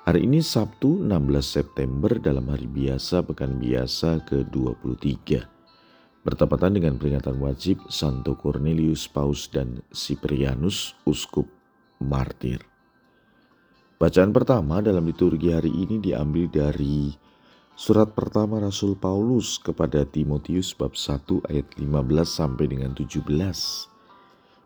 [0.00, 5.44] Hari ini Sabtu 16 September dalam hari biasa pekan biasa ke-23.
[6.24, 11.44] Bertepatan dengan peringatan wajib Santo Cornelius Paus dan Siprianus Uskup
[12.00, 12.64] Martir.
[14.00, 17.12] Bacaan pertama dalam liturgi hari ini diambil dari
[17.76, 21.84] surat pertama Rasul Paulus kepada Timotius bab 1 ayat 15
[22.24, 23.89] sampai dengan 17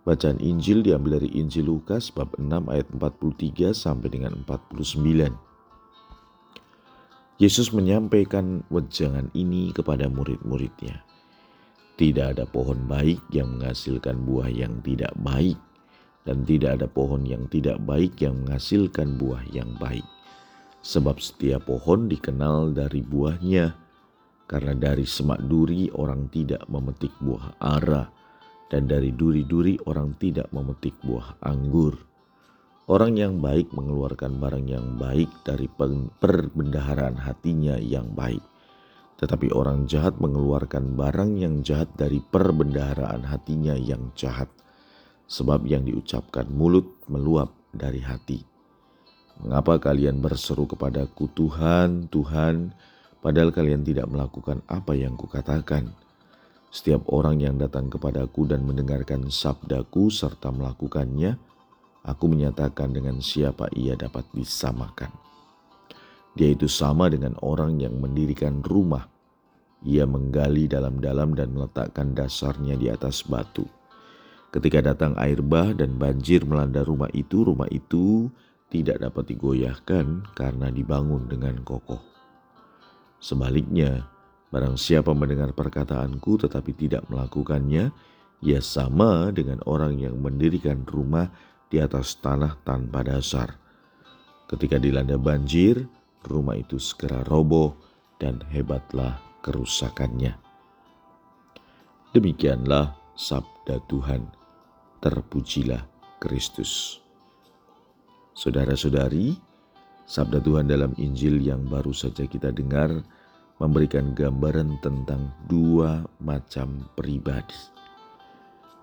[0.00, 5.28] Bacaan Injil diambil dari Injil Lukas bab 6 ayat 43 sampai dengan 49.
[7.36, 11.04] Yesus menyampaikan wejangan ini kepada murid-muridnya.
[12.00, 15.60] Tidak ada pohon baik yang menghasilkan buah yang tidak baik
[16.24, 20.04] dan tidak ada pohon yang tidak baik yang menghasilkan buah yang baik.
[20.80, 23.76] Sebab setiap pohon dikenal dari buahnya,
[24.48, 28.08] karena dari semak duri orang tidak memetik buah ara,
[28.70, 31.98] dan dari duri-duri orang tidak memetik buah anggur.
[32.86, 35.66] Orang yang baik mengeluarkan barang yang baik dari
[36.18, 38.42] perbendaharaan hatinya yang baik.
[39.18, 44.48] Tetapi orang jahat mengeluarkan barang yang jahat dari perbendaharaan hatinya yang jahat.
[45.30, 48.42] Sebab yang diucapkan mulut meluap dari hati.
[49.38, 52.74] Mengapa kalian berseru kepadaku Tuhan, Tuhan,
[53.22, 55.94] padahal kalian tidak melakukan apa yang kukatakan?
[56.70, 61.34] Setiap orang yang datang kepadaku dan mendengarkan sabdaku serta melakukannya,
[62.06, 65.10] aku menyatakan dengan siapa ia dapat disamakan.
[66.38, 69.10] Dia itu sama dengan orang yang mendirikan rumah.
[69.82, 73.66] Ia menggali dalam-dalam dan meletakkan dasarnya di atas batu.
[74.54, 78.30] Ketika datang air bah dan banjir melanda rumah itu, rumah itu
[78.70, 81.98] tidak dapat digoyahkan karena dibangun dengan kokoh.
[83.18, 84.06] Sebaliknya,
[84.50, 87.94] Barang siapa mendengar perkataanku tetapi tidak melakukannya,
[88.42, 91.30] ia sama dengan orang yang mendirikan rumah
[91.70, 93.54] di atas tanah tanpa dasar.
[94.50, 95.86] Ketika dilanda banjir,
[96.26, 97.78] rumah itu segera roboh
[98.18, 100.34] dan hebatlah kerusakannya.
[102.10, 104.26] Demikianlah sabda Tuhan.
[104.98, 105.86] Terpujilah
[106.18, 106.98] Kristus.
[108.34, 109.38] Saudara-saudari,
[110.04, 113.00] sabda Tuhan dalam Injil yang baru saja kita dengar
[113.60, 117.54] memberikan gambaran tentang dua macam pribadi.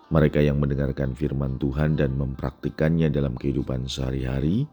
[0.07, 4.63] Mereka yang mendengarkan firman Tuhan dan mempraktikannya dalam kehidupan sehari-hari,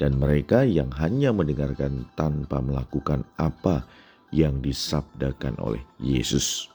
[0.00, 3.84] dan mereka yang hanya mendengarkan tanpa melakukan apa
[4.32, 6.72] yang disabdakan oleh Yesus.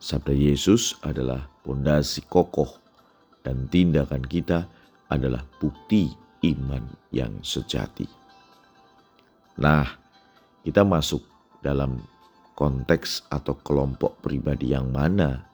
[0.00, 2.80] Sabda Yesus adalah pondasi kokoh,
[3.46, 4.66] dan tindakan kita
[5.06, 6.10] adalah bukti
[6.50, 6.82] iman
[7.14, 8.08] yang sejati.
[9.60, 9.99] Nah,
[10.66, 11.24] kita masuk
[11.64, 12.00] dalam
[12.56, 15.50] konteks atau kelompok pribadi yang mana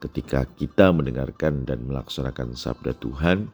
[0.00, 3.52] ketika kita mendengarkan dan melaksanakan sabda Tuhan,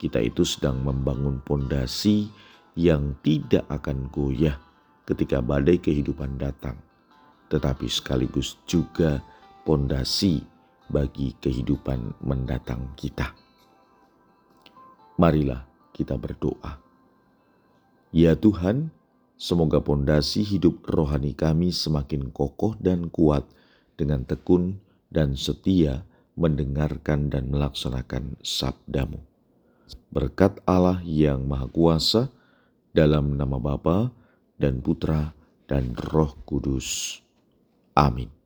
[0.00, 2.32] kita itu sedang membangun pondasi
[2.74, 4.56] yang tidak akan goyah
[5.04, 6.80] ketika badai kehidupan datang,
[7.52, 9.20] tetapi sekaligus juga
[9.68, 10.40] pondasi
[10.88, 13.36] bagi kehidupan mendatang kita.
[15.20, 16.80] Marilah kita berdoa.
[18.12, 18.88] Ya Tuhan,
[19.42, 23.42] Semoga pondasi hidup rohani kami semakin kokoh dan kuat
[23.98, 24.78] dengan tekun
[25.10, 26.06] dan setia
[26.38, 29.18] mendengarkan dan melaksanakan sabdamu.
[30.14, 32.30] Berkat Allah yang Maha Kuasa,
[32.94, 34.14] dalam nama Bapa
[34.62, 35.34] dan Putra
[35.66, 37.18] dan Roh Kudus.
[37.98, 38.41] Amin.